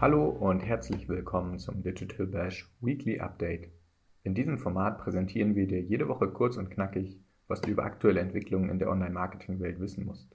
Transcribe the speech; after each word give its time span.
Hallo 0.00 0.30
und 0.30 0.60
herzlich 0.60 1.10
willkommen 1.10 1.58
zum 1.58 1.82
Digital 1.82 2.26
Bash 2.26 2.72
Weekly 2.80 3.20
Update. 3.20 3.70
In 4.22 4.34
diesem 4.34 4.56
Format 4.56 4.96
präsentieren 4.96 5.54
wir 5.54 5.66
dir 5.66 5.82
jede 5.82 6.08
Woche 6.08 6.28
kurz 6.28 6.56
und 6.56 6.70
knackig, 6.70 7.20
was 7.48 7.60
du 7.60 7.70
über 7.70 7.84
aktuelle 7.84 8.20
Entwicklungen 8.20 8.70
in 8.70 8.78
der 8.78 8.88
Online-Marketing-Welt 8.88 9.78
wissen 9.78 10.06
musst. 10.06 10.34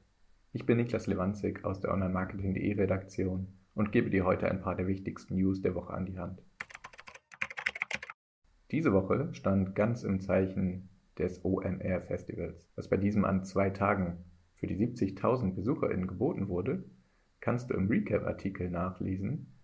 Ich 0.54 0.68
bin 0.68 0.78
Niklas 0.78 1.08
Lewandzig 1.08 1.66
aus 1.66 1.80
der 1.80 1.92
Online-Marketing.de 1.92 2.74
Redaktion 2.74 3.48
und 3.74 3.92
gebe 3.92 4.12
dir 4.12 4.24
heute 4.24 4.52
ein 4.52 4.62
paar 4.62 4.76
der 4.76 4.86
wichtigsten 4.86 5.34
News 5.34 5.64
der 5.64 5.74
Woche 5.74 5.96
an 5.96 6.06
die 6.06 6.20
Hand. 6.20 6.44
Diese 8.70 8.94
Woche 8.94 9.34
stand 9.34 9.74
ganz 9.74 10.04
im 10.04 10.22
Zeichen 10.22 10.90
des 11.18 11.44
OMR 11.44 12.02
Festivals, 12.02 12.70
was 12.76 12.88
bei 12.88 12.98
diesem 12.98 13.26
an 13.26 13.44
zwei 13.44 13.72
Tagen 13.72 14.26
für 14.58 14.68
die 14.68 14.78
70.000 14.78 15.56
BesucherInnen 15.56 16.06
geboten 16.06 16.50
wurde, 16.50 16.84
kannst 17.40 17.72
du 17.72 17.74
im 17.74 17.88
Recap-Artikel 17.88 18.70
nachlesen, 18.70 19.55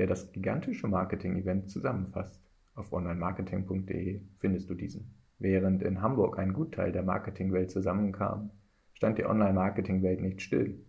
der 0.00 0.06
das 0.06 0.32
gigantische 0.32 0.88
Marketing-Event 0.88 1.68
zusammenfasst. 1.68 2.42
Auf 2.74 2.90
onlinemarketing.de 2.90 4.22
findest 4.38 4.70
du 4.70 4.74
diesen. 4.74 5.14
Während 5.38 5.82
in 5.82 6.00
Hamburg 6.00 6.38
ein 6.38 6.54
Gutteil 6.54 6.90
der 6.90 7.02
Marketingwelt 7.02 7.70
zusammenkam, 7.70 8.50
stand 8.94 9.18
die 9.18 9.26
Online-Marketing-Welt 9.26 10.22
nicht 10.22 10.40
still. 10.40 10.80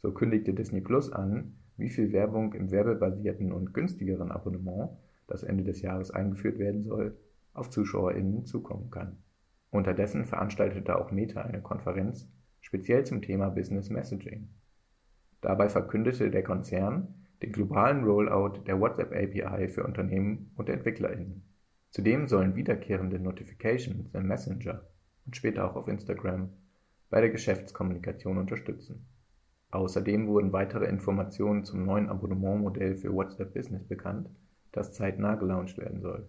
So 0.00 0.10
kündigte 0.10 0.54
Disney 0.54 0.80
Plus 0.80 1.12
an, 1.12 1.54
wie 1.76 1.88
viel 1.88 2.12
Werbung 2.12 2.52
im 2.54 2.72
werbebasierten 2.72 3.52
und 3.52 3.74
günstigeren 3.74 4.32
Abonnement, 4.32 4.90
das 5.28 5.44
Ende 5.44 5.62
des 5.62 5.80
Jahres 5.80 6.10
eingeführt 6.10 6.58
werden 6.58 6.82
soll, 6.82 7.16
auf 7.54 7.70
ZuschauerInnen 7.70 8.44
zukommen 8.44 8.90
kann. 8.90 9.18
Unterdessen 9.70 10.24
veranstaltete 10.24 10.98
auch 10.98 11.12
Meta 11.12 11.42
eine 11.42 11.62
Konferenz, 11.62 12.28
speziell 12.60 13.06
zum 13.06 13.22
Thema 13.22 13.50
Business 13.50 13.88
Messaging. 13.88 14.48
Dabei 15.40 15.68
verkündete 15.68 16.32
der 16.32 16.42
Konzern, 16.42 17.21
den 17.42 17.52
globalen 17.52 18.04
Rollout 18.04 18.62
der 18.66 18.80
WhatsApp 18.80 19.12
API 19.12 19.68
für 19.68 19.84
Unternehmen 19.84 20.52
und 20.56 20.68
EntwicklerInnen. 20.68 21.42
Zudem 21.90 22.28
sollen 22.28 22.54
wiederkehrende 22.54 23.18
Notifications 23.18 24.14
im 24.14 24.26
Messenger 24.26 24.82
und 25.26 25.36
später 25.36 25.68
auch 25.68 25.76
auf 25.76 25.88
Instagram 25.88 26.50
bei 27.10 27.20
der 27.20 27.30
Geschäftskommunikation 27.30 28.38
unterstützen. 28.38 29.06
Außerdem 29.70 30.28
wurden 30.28 30.52
weitere 30.52 30.86
Informationen 30.86 31.64
zum 31.64 31.84
neuen 31.84 32.08
Abonnementmodell 32.08 32.96
für 32.96 33.12
WhatsApp 33.12 33.52
Business 33.52 33.84
bekannt, 33.84 34.30
das 34.70 34.92
zeitnah 34.92 35.34
gelauncht 35.34 35.78
werden 35.78 36.00
soll. 36.00 36.28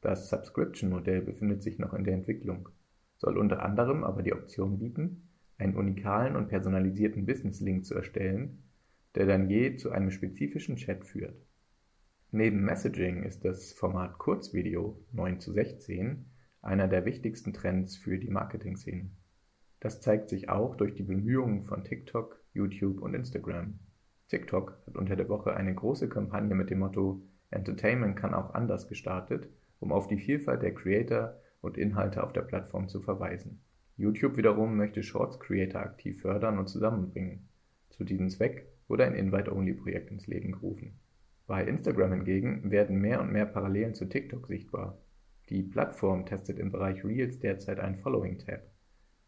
Das 0.00 0.28
Subscription-Modell 0.30 1.22
befindet 1.22 1.62
sich 1.62 1.78
noch 1.78 1.94
in 1.94 2.04
der 2.04 2.14
Entwicklung, 2.14 2.68
soll 3.16 3.38
unter 3.38 3.62
anderem 3.62 4.04
aber 4.04 4.22
die 4.22 4.32
Option 4.32 4.78
bieten, 4.78 5.28
einen 5.58 5.76
unikalen 5.76 6.36
und 6.36 6.48
personalisierten 6.48 7.26
Business-Link 7.26 7.84
zu 7.84 7.94
erstellen, 7.94 8.64
der 9.14 9.26
dann 9.26 9.48
je 9.48 9.76
zu 9.76 9.90
einem 9.90 10.10
spezifischen 10.10 10.76
Chat 10.76 11.04
führt. 11.04 11.36
Neben 12.30 12.64
Messaging 12.64 13.22
ist 13.22 13.44
das 13.44 13.72
Format 13.72 14.18
Kurzvideo 14.18 14.98
9 15.12 15.40
zu 15.40 15.52
16 15.52 16.26
einer 16.62 16.88
der 16.88 17.04
wichtigsten 17.04 17.52
Trends 17.52 17.96
für 17.96 18.18
die 18.18 18.30
Marketing-Szene. 18.30 19.10
Das 19.80 20.00
zeigt 20.00 20.30
sich 20.30 20.48
auch 20.48 20.76
durch 20.76 20.94
die 20.94 21.02
Bemühungen 21.02 21.64
von 21.64 21.84
TikTok, 21.84 22.42
YouTube 22.54 23.02
und 23.02 23.14
Instagram. 23.14 23.78
TikTok 24.28 24.78
hat 24.86 24.96
unter 24.96 25.14
der 25.14 25.28
Woche 25.28 25.54
eine 25.54 25.74
große 25.74 26.08
Kampagne 26.08 26.54
mit 26.54 26.70
dem 26.70 26.78
Motto 26.78 27.22
Entertainment 27.50 28.16
kann 28.16 28.34
auch 28.34 28.54
anders 28.54 28.88
gestartet, 28.88 29.48
um 29.78 29.92
auf 29.92 30.08
die 30.08 30.18
Vielfalt 30.18 30.62
der 30.62 30.74
Creator 30.74 31.36
und 31.60 31.78
Inhalte 31.78 32.24
auf 32.24 32.32
der 32.32 32.42
Plattform 32.42 32.88
zu 32.88 33.00
verweisen. 33.00 33.60
YouTube 33.96 34.36
wiederum 34.36 34.76
möchte 34.76 35.02
Shorts 35.02 35.38
Creator 35.38 35.80
aktiv 35.80 36.20
fördern 36.20 36.58
und 36.58 36.68
zusammenbringen. 36.68 37.48
Zu 37.90 38.04
diesem 38.04 38.28
Zweck 38.28 38.66
wurde 38.88 39.04
ein 39.04 39.14
Invite-Only-Projekt 39.14 40.10
ins 40.10 40.26
Leben 40.26 40.52
gerufen. 40.52 40.98
Bei 41.46 41.64
Instagram 41.64 42.12
hingegen 42.12 42.70
werden 42.70 43.00
mehr 43.00 43.20
und 43.20 43.32
mehr 43.32 43.46
Parallelen 43.46 43.94
zu 43.94 44.06
TikTok 44.06 44.46
sichtbar. 44.46 44.98
Die 45.50 45.62
Plattform 45.62 46.24
testet 46.24 46.58
im 46.58 46.72
Bereich 46.72 47.04
Reels 47.04 47.38
derzeit 47.38 47.80
einen 47.80 47.98
Following-Tab. 47.98 48.62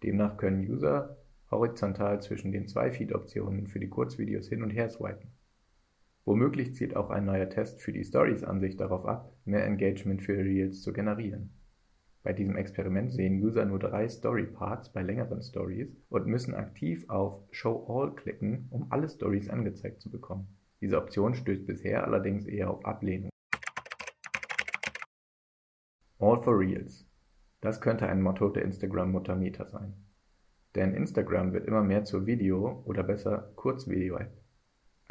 Demnach 0.03 0.37
können 0.37 0.67
User 0.67 1.19
horizontal 1.51 2.21
zwischen 2.23 2.53
den 2.53 2.67
zwei 2.69 2.91
Feed-Optionen 2.91 3.67
für 3.67 3.81
die 3.81 3.89
Kurzvideos 3.89 4.49
hin 4.49 4.63
und 4.63 4.71
her 4.71 4.89
swipen. 4.89 5.31
Womöglich 6.25 6.75
zielt 6.75 6.97
auch 6.97 7.11
ein 7.11 7.25
neuer 7.25 7.49
Test 7.49 7.81
für 7.81 7.93
die 7.93 8.05
Stories-Ansicht 8.05 8.81
darauf 8.81 9.05
ab, 9.07 9.33
mehr 9.45 9.65
Engagement 9.65 10.23
für 10.23 10.37
Reels 10.37 10.83
zu 10.83 10.93
generieren. 10.93 11.51
Bei 12.27 12.33
diesem 12.33 12.57
Experiment 12.57 13.13
sehen 13.13 13.41
User 13.41 13.65
nur 13.65 13.79
drei 13.79 14.09
Story-Parts 14.09 14.93
bei 14.93 15.01
längeren 15.01 15.41
Stories 15.43 15.97
und 16.09 16.27
müssen 16.27 16.57
aktiv 16.57 17.09
auf 17.09 17.45
Show 17.53 17.87
All 17.89 18.17
klicken, 18.17 18.67
um 18.71 18.91
alle 18.91 19.09
Stories 19.09 19.49
angezeigt 19.49 20.01
zu 20.01 20.11
bekommen. 20.11 20.49
Diese 20.81 20.99
Option 20.99 21.37
stößt 21.37 21.69
bisher 21.69 22.03
allerdings 22.03 22.45
eher 22.45 22.69
auf 22.69 22.85
Ablehnung. 22.85 23.31
All 26.19 26.43
for 26.43 26.59
Reels. 26.59 27.09
Das 27.61 27.81
könnte 27.81 28.09
ein 28.09 28.23
Motto 28.23 28.49
der 28.49 28.65
Instagram-Mutter 28.65 29.37
Meta 29.37 29.65
sein. 29.69 29.95
Denn 30.75 30.95
Instagram 30.95 31.53
wird 31.53 31.69
immer 31.69 31.85
mehr 31.85 32.03
zur 32.03 32.27
Video- 32.27 32.83
oder 32.87 33.05
besser 33.05 33.53
Kurzvideo-App. 33.55 34.37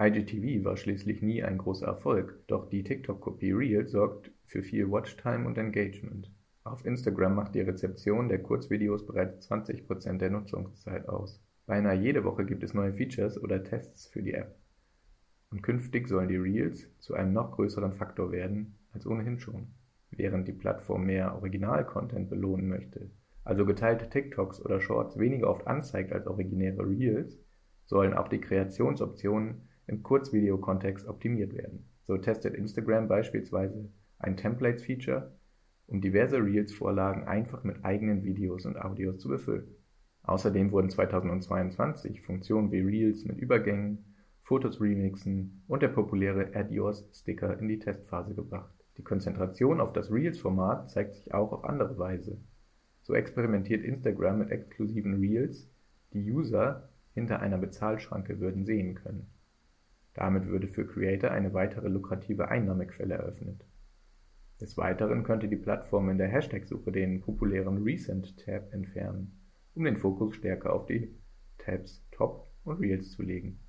IGTV 0.02 0.66
war 0.66 0.75
schließlich 0.75 1.22
nie 1.22 1.42
ein 1.42 1.59
großer 1.59 1.88
Erfolg, 1.88 2.46
doch 2.48 2.68
die 2.68 2.84
TikTok-Kopie 2.84 3.54
Reels 3.54 3.92
sorgt 3.92 4.34
für 4.44 4.64
viel 4.64 4.92
Watchtime 4.92 5.48
und 5.48 5.58
Engagement. 5.58 6.30
Auf 6.66 6.84
Instagram 6.84 7.36
macht 7.36 7.53
die 7.53 7.62
Rezeption 7.62 8.28
der 8.28 8.42
Kurzvideos 8.42 9.06
bereits 9.06 9.52
20% 9.52 10.18
der 10.18 10.31
Nutzungszeit 10.31 11.08
aus. 11.08 11.40
Beinahe 11.68 11.96
jede 11.96 12.24
Woche 12.24 12.44
gibt 12.44 12.64
es 12.64 12.74
neue 12.74 12.92
Features 12.92 13.40
oder 13.40 13.64
Tests 13.64 14.08
für 14.08 14.24
die 14.24 14.34
App. 14.34 14.56
Und 15.52 15.62
künftig 15.62 16.08
sollen 16.08 16.28
die 16.28 16.38
Reels 16.38 16.90
zu 16.98 17.14
einem 17.14 17.34
noch 17.34 17.52
größeren 17.52 17.94
Faktor 17.94 18.31
werden 18.31 18.80
als 18.94 19.06
ohnehin 19.06 19.38
schon. 19.38 19.75
Während 20.09 20.48
die 20.48 20.54
Plattform 20.54 21.06
mehr 21.06 21.36
Original-Content 21.36 22.31
belohnen 22.31 22.68
möchte, 22.68 23.12
also 23.44 23.64
geteilte 23.68 24.09
TikToks 24.09 24.59
oder 24.66 24.81
Shorts 24.81 25.20
weniger 25.20 25.52
oft 25.52 25.68
anzeigt 25.68 26.12
als 26.14 26.25
originäre 26.25 26.90
Reels, 26.90 27.38
sollen 27.86 28.16
auch 28.16 28.28
die 28.28 28.42
Kreationsoptionen 28.42 29.70
im 29.86 30.02
Kurzvideo-Kontext 30.02 31.08
optimiert 31.08 31.54
werden. 31.54 31.88
So 32.02 32.18
testet 32.18 32.56
Instagram 32.56 33.08
beispielsweise 33.08 33.88
ein 34.18 34.36
Templates-Feature, 34.36 35.31
um 35.88 36.01
diverse 36.01 36.38
Reels-Vorlagen 36.44 37.25
einfach 37.25 37.63
mit 37.63 37.84
eigenen 37.84 38.23
Videos 38.23 38.66
und 38.66 38.78
Audios 38.78 39.19
zu 39.19 39.29
befüllen. 39.29 39.68
Außerdem 40.23 40.72
wurden 40.72 40.90
2022 40.90 42.22
Funktionen 42.22 42.72
wie 42.72 42.79
Reels 42.79 43.25
mit 43.25 43.38
Übergängen, 43.38 44.16
Fotos 44.41 44.81
remixen 44.81 45.63
und 45.68 45.81
der 45.81 45.90
populäre 45.90 46.56
Add 46.56 46.74
Yours 46.74 47.07
Sticker 47.13 47.59
in 47.59 47.68
die 47.68 47.79
Testphase 47.79 48.34
gebracht. 48.34 48.74
Die 48.97 49.03
Konzentration 49.03 49.81
auf 49.81 49.94
das 49.94 50.12
Reels-Format 50.12 50.90
zeigt 50.90 51.16
sich 51.16 51.34
auch 51.34 51.51
auf 51.51 51.63
andere 51.66 51.97
Weise. 51.97 52.38
So 53.01 53.13
experimentiert 53.13 53.84
Instagram 53.84 54.40
mit 54.40 54.51
exklusiven 54.51 55.16
Reels, 55.16 55.69
die 56.13 56.31
User 56.31 56.90
hinter 57.13 57.40
einer 57.40 57.57
Bezahlschranke 57.57 58.40
würden 58.40 58.66
sehen 58.66 58.95
können. 58.95 59.28
Damit 60.13 60.47
würde 60.47 60.68
für 60.68 60.88
Creator 60.88 61.29
eine 61.31 61.53
weitere 61.53 61.90
lukrative 61.90 62.47
Einnahmequelle 62.47 63.16
eröffnet. 63.16 63.66
Des 64.62 64.78
Weiteren 64.78 65.24
könnte 65.24 65.50
die 65.50 65.58
Plattform 65.58 66.10
in 66.10 66.18
der 66.18 66.30
Hashtag-Suche 66.30 66.92
den 66.92 67.20
populären 67.20 67.84
Recent-Tab 67.84 68.74
entfernen, 68.74 69.38
um 69.74 69.84
den 69.84 69.98
Fokus 69.98 70.36
stärker 70.36 70.72
auf 70.72 70.86
die 70.86 71.14
Tabs 71.58 72.06
Top 72.12 72.48
und 72.64 72.80
Reels 72.80 73.12
zu 73.12 73.22
legen. 73.22 73.60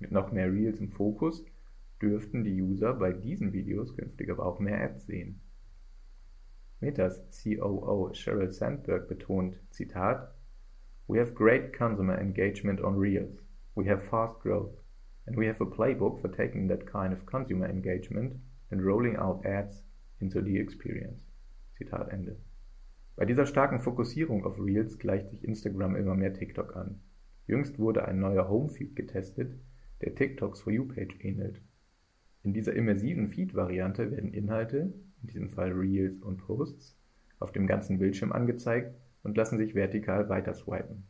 Mit 0.00 0.10
noch 0.10 0.32
mehr 0.32 0.52
Reels 0.52 0.80
im 0.80 0.90
Fokus 0.90 1.44
dürften 2.02 2.42
die 2.42 2.60
User 2.60 2.92
bei 2.94 3.12
diesen 3.12 3.52
Videos 3.52 3.96
künftig 3.96 4.30
aber 4.30 4.44
auch 4.44 4.58
mehr 4.58 4.80
Ads 4.82 5.06
sehen. 5.06 5.40
Metas 6.80 7.22
COO 7.42 8.12
Sheryl 8.12 8.50
Sandberg 8.50 9.08
betont, 9.08 9.62
Zitat, 9.70 10.34
We 11.06 11.20
have 11.20 11.34
great 11.34 11.72
consumer 11.72 12.18
engagement 12.18 12.82
on 12.82 12.98
Reels. 12.98 13.44
We 13.76 13.88
have 13.88 14.02
fast 14.02 14.40
growth. 14.40 14.76
And 15.26 15.36
we 15.36 15.46
have 15.46 15.60
a 15.60 15.66
playbook 15.66 16.20
for 16.20 16.28
taking 16.28 16.66
that 16.68 16.84
kind 16.84 17.12
of 17.12 17.24
consumer 17.26 17.68
engagement 17.68 18.34
and 18.70 18.84
rolling 18.84 19.16
out 19.16 19.46
ads 19.46 19.83
into 20.20 20.40
the 20.40 20.58
experience. 20.58 21.24
Zitat 21.76 22.08
Ende. 22.08 22.36
Bei 23.16 23.24
dieser 23.24 23.46
starken 23.46 23.80
Fokussierung 23.80 24.44
auf 24.44 24.58
Reels 24.58 24.98
gleicht 24.98 25.30
sich 25.30 25.44
Instagram 25.44 25.96
immer 25.96 26.14
mehr 26.14 26.32
TikTok 26.32 26.76
an. 26.76 27.00
Jüngst 27.46 27.78
wurde 27.78 28.06
ein 28.06 28.18
neuer 28.18 28.48
Homefeed 28.48 28.96
getestet, 28.96 29.54
der 30.00 30.14
TikToks 30.14 30.62
For 30.62 30.72
You 30.72 30.86
Page 30.86 31.16
ähnelt. 31.20 31.60
In 32.42 32.52
dieser 32.52 32.74
immersiven 32.74 33.28
Feed-Variante 33.28 34.10
werden 34.10 34.32
Inhalte, 34.32 34.92
in 35.22 35.28
diesem 35.28 35.48
Fall 35.48 35.72
Reels 35.72 36.22
und 36.22 36.38
Posts, 36.38 36.98
auf 37.38 37.52
dem 37.52 37.66
ganzen 37.66 37.98
Bildschirm 37.98 38.32
angezeigt 38.32 38.94
und 39.22 39.36
lassen 39.36 39.58
sich 39.58 39.74
vertikal 39.74 40.28
weiter 40.28 40.54
swipen. 40.54 41.04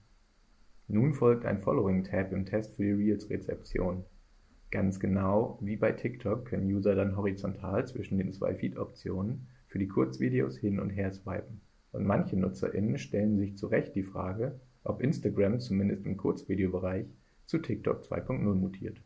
Nun 0.87 1.15
folgt 1.15 1.47
ein 1.47 1.61
Following-Tab 1.61 2.33
im 2.33 2.45
Test 2.45 2.77
für 2.77 2.83
die 2.83 2.93
Reels-Rezeption. 2.93 4.05
Ganz 4.75 4.99
genau 4.99 5.57
wie 5.61 5.77
bei 5.77 5.93
TikTok 5.93 6.47
können 6.47 6.67
User 6.67 6.97
dann 6.97 7.17
horizontal 7.17 7.87
zwischen 7.87 8.19
den 8.19 8.33
zwei 8.33 8.57
Feed-Optionen 8.57 9.47
für 9.69 9.79
die 9.79 9.87
Kurzvideos 9.87 10.59
hin 10.59 10.81
und 10.81 10.91
her 10.91 11.13
swipen. 11.13 11.61
Und 11.93 12.05
manche 12.05 12.37
NutzerInnen 12.37 12.99
stellen 12.99 13.39
sich 13.39 13.57
zu 13.57 13.69
Recht 13.69 13.95
die 13.95 14.03
Frage, 14.03 14.59
ob 14.83 15.01
Instagram 15.01 15.61
zumindest 15.61 16.05
im 16.07 16.17
Kurzvideobereich 16.17 17.07
zu 17.47 17.59
TikTok 17.59 18.03
2.0 18.03 18.53
mutiert. 18.55 19.01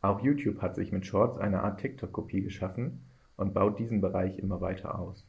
Auch 0.00 0.22
YouTube 0.22 0.62
hat 0.62 0.74
sich 0.74 0.90
mit 0.90 1.04
Shorts 1.04 1.36
eine 1.36 1.64
Art 1.64 1.80
TikTok-Kopie 1.80 2.40
geschaffen 2.40 3.02
und 3.36 3.52
baut 3.52 3.78
diesen 3.78 4.00
Bereich 4.00 4.38
immer 4.38 4.62
weiter 4.62 4.98
aus. 4.98 5.28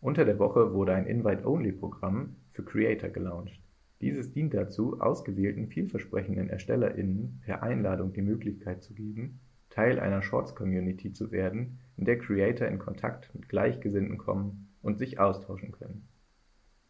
Unter 0.00 0.24
der 0.24 0.38
Woche 0.38 0.72
wurde 0.72 0.94
ein 0.94 1.08
Invite-Only-Programm 1.08 2.36
für 2.52 2.64
Creator 2.64 3.10
gelauncht. 3.10 3.60
Dieses 4.04 4.32
dient 4.32 4.52
dazu, 4.52 5.00
ausgewählten 5.00 5.68
vielversprechenden 5.68 6.50
ErstellerInnen 6.50 7.40
per 7.42 7.62
Einladung 7.62 8.12
die 8.12 8.20
Möglichkeit 8.20 8.82
zu 8.82 8.92
geben, 8.92 9.40
Teil 9.70 9.98
einer 9.98 10.20
Shorts-Community 10.20 11.14
zu 11.14 11.32
werden, 11.32 11.78
in 11.96 12.04
der 12.04 12.18
Creator 12.18 12.68
in 12.68 12.78
Kontakt 12.78 13.34
mit 13.34 13.48
Gleichgesinnten 13.48 14.18
kommen 14.18 14.68
und 14.82 14.98
sich 14.98 15.18
austauschen 15.18 15.72
können. 15.72 16.06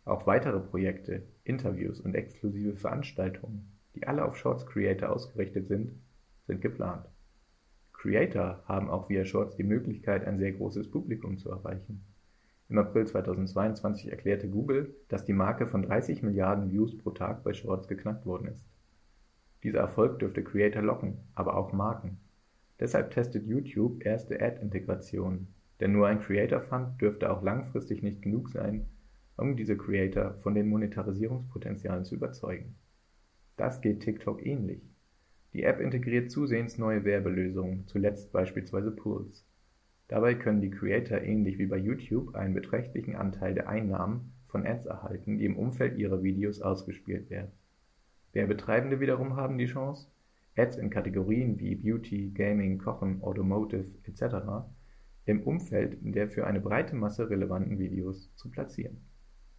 Auch 0.05 0.27
weitere 0.27 0.59
Projekte, 0.59 1.23
Interviews 1.45 2.01
und 2.01 2.17
exklusive 2.17 2.75
Veranstaltungen, 2.75 3.79
die 3.95 4.09
alle 4.09 4.25
auf 4.25 4.37
Shorts 4.37 4.67
Creator 4.67 5.11
ausgerichtet 5.11 5.69
sind, 5.69 5.93
sind 6.49 6.63
geplant. 6.63 7.07
Creator 7.93 8.65
haben 8.65 8.91
auch 8.91 9.09
via 9.09 9.25
Shorts 9.25 9.55
die 9.55 9.63
Möglichkeit, 9.63 10.27
ein 10.27 10.39
sehr 10.39 10.51
großes 10.51 10.91
Publikum 10.91 11.39
zu 11.39 11.49
erreichen. 11.49 12.05
Im 12.71 12.79
April 12.79 13.07
2022 13.07 14.11
erklärte 14.11 14.49
Google, 14.49 14.95
dass 15.09 15.25
die 15.25 15.35
Marke 15.35 15.67
von 15.67 15.83
30 15.83 16.23
Milliarden 16.23 16.71
Views 16.71 16.97
pro 16.97 17.11
Tag 17.11 17.45
bei 17.45 17.53
Shorts 17.53 17.89
geknackt 17.89 18.25
worden 18.25 18.49
ist. 18.49 18.65
Dieser 19.63 19.81
Erfolg 19.81 20.19
dürfte 20.19 20.43
Creator 20.43 20.83
locken, 20.83 21.19
aber 21.35 21.57
auch 21.57 21.73
Marken. 21.73 22.19
Deshalb 22.81 23.11
testet 23.11 23.47
YouTube 23.47 24.05
erste 24.05 24.41
Ad-Integrationen, 24.41 25.49
denn 25.81 25.93
nur 25.93 26.07
ein 26.07 26.21
Creator 26.21 26.61
Fund 26.61 27.01
dürfte 27.01 27.31
auch 27.31 27.43
langfristig 27.43 28.03
nicht 28.03 28.23
genug 28.23 28.49
sein, 28.49 28.87
um 29.37 29.57
diese 29.57 29.77
Creator 29.77 30.35
von 30.43 30.55
den 30.55 30.69
Monetarisierungspotenzialen 30.69 32.05
zu 32.05 32.15
überzeugen. 32.15 32.77
Das 33.57 33.81
geht 33.81 34.01
TikTok 34.01 34.45
ähnlich. 34.45 34.83
Die 35.53 35.63
App 35.63 35.81
integriert 35.81 36.31
zusehends 36.31 36.79
neue 36.79 37.05
Werbelösungen, 37.05 37.87
zuletzt 37.87 38.33
beispielsweise 38.33 38.91
Pools. 38.91 39.44
Dabei 40.09 40.35
können 40.35 40.61
die 40.61 40.71
Creator 40.71 41.21
ähnlich 41.23 41.59
wie 41.59 41.67
bei 41.67 41.79
YouTube 41.79 42.35
einen 42.35 42.55
beträchtlichen 42.55 43.17
Anteil 43.17 43.55
der 43.55 43.69
Einnahmen 43.69 44.33
von 44.49 44.67
Ads 44.67 44.87
erhalten, 44.87 45.39
die 45.39 45.47
im 45.47 45.57
Umfeld 45.57 45.97
ihrer 45.97 46.23
Videos 46.23 46.61
ausgespielt 46.61 47.31
werden. 47.31 47.53
Werbetreibende 48.33 49.01
wiederum 49.01 49.37
haben 49.37 49.59
die 49.59 49.67
Chance, 49.67 50.09
Ads 50.57 50.77
in 50.77 50.91
Kategorien 50.91 51.59
wie 51.59 51.75
Beauty, 51.75 52.31
Gaming, 52.31 52.79
Kochen, 52.79 53.23
Automotive 53.23 53.87
etc. 54.05 54.67
im 55.25 55.43
Umfeld 55.43 55.99
der 56.03 56.29
für 56.29 56.47
eine 56.47 56.61
breite 56.61 56.95
Masse 56.95 57.31
relevanten 57.31 57.79
Videos 57.79 58.31
zu 58.37 58.51
platzieren. 58.51 59.01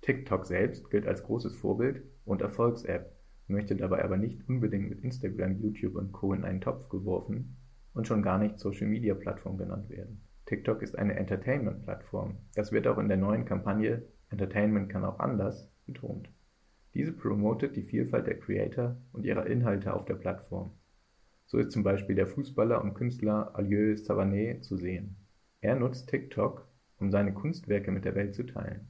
TikTok 0.01 0.45
selbst 0.45 0.91
gilt 0.91 1.07
als 1.07 1.23
großes 1.23 1.55
Vorbild 1.55 2.03
und 2.23 2.41
Erfolgs-App, 2.41 3.11
möchte 3.47 3.75
dabei 3.75 4.03
aber 4.03 4.17
nicht 4.17 4.47
unbedingt 4.47 4.89
mit 4.89 5.01
Instagram, 5.01 5.59
YouTube 5.59 5.95
und 5.95 6.11
Co. 6.11 6.33
in 6.33 6.45
einen 6.45 6.61
Topf 6.61 6.89
geworfen 6.89 7.57
und 7.93 8.07
schon 8.07 8.21
gar 8.21 8.37
nicht 8.37 8.59
Social-Media-Plattform 8.59 9.57
genannt 9.57 9.89
werden. 9.89 10.21
TikTok 10.45 10.81
ist 10.81 10.97
eine 10.97 11.15
Entertainment-Plattform. 11.15 12.37
Das 12.53 12.71
wird 12.71 12.87
auch 12.87 12.97
in 12.97 13.07
der 13.07 13.17
neuen 13.17 13.45
Kampagne 13.45 14.03
Entertainment 14.29 14.89
kann 14.89 15.05
auch 15.05 15.19
anders 15.19 15.71
betont. 15.85 16.29
Diese 16.93 17.13
promotet 17.13 17.75
die 17.75 17.83
Vielfalt 17.83 18.27
der 18.27 18.39
Creator 18.39 18.97
und 19.11 19.25
ihrer 19.25 19.45
Inhalte 19.45 19.93
auf 19.93 20.05
der 20.05 20.15
Plattform. 20.15 20.71
So 21.45 21.57
ist 21.57 21.71
zum 21.71 21.83
Beispiel 21.83 22.15
der 22.15 22.27
Fußballer 22.27 22.81
und 22.81 22.95
Künstler 22.95 23.51
Alieu 23.53 23.93
Savané 23.93 24.61
zu 24.61 24.77
sehen. 24.77 25.15
Er 25.61 25.75
nutzt 25.75 26.09
TikTok, 26.09 26.67
um 26.97 27.11
seine 27.11 27.33
Kunstwerke 27.33 27.91
mit 27.91 28.05
der 28.05 28.15
Welt 28.15 28.33
zu 28.33 28.43
teilen. 28.43 28.87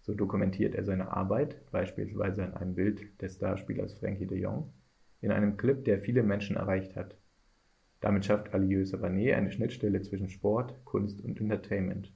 So 0.00 0.14
dokumentiert 0.14 0.74
er 0.74 0.84
seine 0.84 1.12
Arbeit, 1.12 1.70
beispielsweise 1.70 2.42
in 2.42 2.54
einem 2.54 2.74
Bild 2.74 3.20
des 3.20 3.36
Starspielers 3.36 3.94
Frankie 3.94 4.26
de 4.26 4.38
Jong, 4.38 4.72
in 5.20 5.30
einem 5.30 5.56
Clip, 5.56 5.84
der 5.84 6.00
viele 6.00 6.22
Menschen 6.22 6.56
erreicht 6.56 6.96
hat. 6.96 7.16
Damit 8.02 8.26
schafft 8.26 8.52
Alieu 8.52 8.82
Savané 8.82 9.34
eine 9.34 9.50
Schnittstelle 9.50 10.02
zwischen 10.02 10.28
Sport, 10.28 10.84
Kunst 10.84 11.22
und 11.22 11.40
Entertainment. 11.40 12.12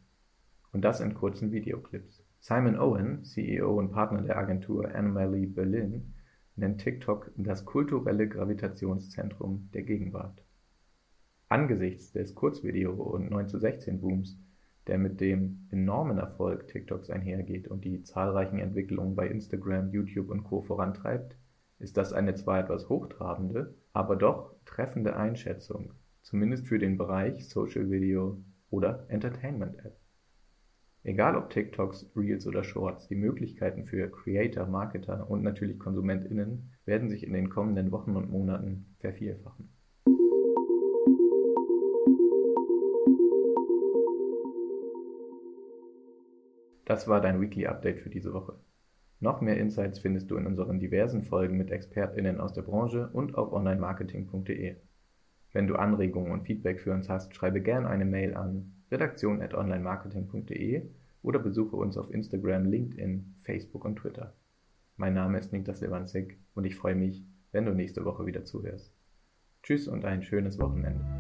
Und 0.73 0.83
das 0.83 1.00
in 1.00 1.15
kurzen 1.15 1.53
Videoclips. 1.53 2.23
Simon 2.41 2.79
Owen, 2.79 3.25
CEO 3.25 3.79
und 3.79 3.93
Partner 3.93 4.21
der 4.21 4.37
Agentur 4.37 4.94
Anomaly 4.94 5.47
Berlin, 5.47 6.12
nennt 6.56 6.83
TikTok 6.83 7.33
das 7.38 7.65
kulturelle 7.65 8.29
Gravitationszentrum 8.29 9.71
der 9.73 9.85
Gegenwart. 9.85 10.44
Angesichts 11.49 12.12
des 12.12 12.35
Kurzvideo- 12.35 13.03
und 13.03 13.31
9 13.31 13.49
zu 13.49 13.59
16 13.59 14.00
Booms 14.03 14.39
der 14.87 14.99
mit 14.99 15.21
dem 15.21 15.67
enormen 15.71 16.19
Erfolg 16.19 16.69
TikToks 16.69 17.11
einhergeht 17.11 17.69
und 17.69 17.85
die 17.85 18.03
zahlreichen 18.03 18.59
Entwicklungen 18.59 19.17
bei 19.17 19.27
Instagram, 19.27 19.91
YouTube 19.91 20.31
und 20.31 20.44
Co. 20.44 20.62
vorantreibt, 20.62 21.37
ist 21.78 21.96
das 21.96 22.12
eine 22.12 22.34
zwar 22.34 22.61
etwas 22.61 22.88
hochtrabende, 22.88 23.75
aber 23.93 24.17
doch 24.17 24.55
treffende 24.64 25.17
Einschätzung, 25.17 25.93
zumindest 26.23 26.67
für 26.67 26.78
den 26.78 26.96
Bereich 26.96 27.49
Social 27.49 27.90
Video 27.90 28.43
oder 28.70 29.06
Entertainment 29.08 29.78
App. 29.84 29.99
Egal 31.02 31.37
ob 31.37 31.50
TikToks, 31.50 32.11
Reels 32.17 32.49
oder 32.49 32.64
Shorts, 32.64 33.06
die 33.06 33.14
Möglichkeiten 33.14 33.84
für 33.84 34.11
Creator, 34.11 34.67
Marketer 34.67 35.31
und 35.31 35.43
natürlich 35.43 35.78
KonsumentInnen 35.78 36.73
werden 36.84 37.08
sich 37.08 37.25
in 37.25 37.32
den 37.32 37.49
kommenden 37.49 37.93
Wochen 37.93 38.17
und 38.17 38.29
Monaten 38.29 38.96
vervielfachen. 38.99 39.69
Das 46.87 47.06
war 47.06 47.20
dein 47.20 47.40
Weekly 47.40 47.67
Update 47.67 48.00
für 48.00 48.11
diese 48.11 48.32
Woche. 48.32 48.58
Noch 49.19 49.41
mehr 49.41 49.57
Insights 49.57 49.99
findest 49.99 50.31
du 50.31 50.37
in 50.37 50.47
unseren 50.47 50.79
diversen 50.79 51.23
Folgen 51.23 51.57
mit 51.57 51.71
ExpertInnen 51.71 52.39
aus 52.39 52.53
der 52.53 52.61
Branche 52.63 53.09
und 53.13 53.35
auf 53.35 53.53
onlinemarketing.de. 53.53 54.77
Wenn 55.53 55.67
du 55.67 55.77
Anregungen 55.77 56.33
und 56.33 56.43
Feedback 56.43 56.81
für 56.81 56.93
uns 56.93 57.09
hast, 57.09 57.35
schreibe 57.35 57.63
gerne 57.63 57.89
eine 57.89 58.05
Mail 58.05 58.35
an 58.35 58.75
redaktion.onlinemarketing.de 58.91 60.91
oder 61.23 61.39
besuche 61.39 61.77
uns 61.77 61.97
auf 61.97 62.11
Instagram, 62.11 62.67
LinkedIn, 62.67 63.37
Facebook 63.43 63.87
und 63.87 63.97
Twitter. 63.97 64.35
Mein 64.97 65.15
Name 65.15 65.39
ist 65.39 65.53
Niklas 65.53 65.81
Lewandzig 65.81 66.39
und 66.55 66.65
ich 66.65 66.77
freue 66.77 66.95
mich, 66.95 67.25
wenn 67.53 67.65
du 67.65 67.73
nächste 67.73 68.05
Woche 68.05 68.27
wieder 68.27 68.45
zuhörst. 68.45 68.95
Tschüss 69.63 69.89
und 69.89 70.05
ein 70.05 70.23
schönes 70.23 70.59
Wochenende. 70.59 71.16